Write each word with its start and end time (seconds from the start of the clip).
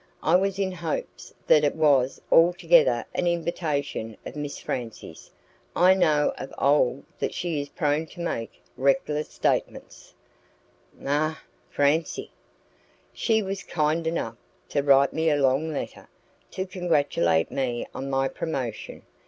I 0.23 0.35
was 0.35 0.57
in 0.57 0.71
hopes 0.71 1.31
that 1.45 1.63
it 1.63 1.75
was 1.75 2.19
altogether 2.31 3.05
an 3.13 3.27
invention 3.27 4.17
of 4.25 4.35
Miss 4.35 4.57
Francie's 4.57 5.29
I 5.75 5.93
know 5.93 6.33
of 6.39 6.51
old 6.57 7.03
that 7.19 7.35
she 7.35 7.61
is 7.61 7.69
prone 7.69 8.07
to 8.07 8.19
make 8.19 8.63
reckless 8.77 9.29
statements" 9.29 10.15
"Ah 11.05 11.39
h 11.43 11.47
Francie!" 11.69 12.31
"She 13.13 13.43
was 13.43 13.61
kind 13.61 14.07
enough 14.07 14.37
to 14.69 14.81
write 14.81 15.13
me 15.13 15.29
a 15.29 15.35
long 15.37 15.71
letter, 15.71 16.07
to 16.49 16.65
congratulate 16.65 17.51
me 17.51 17.85
on 17.93 18.09
my 18.09 18.27
promotion. 18.27 19.03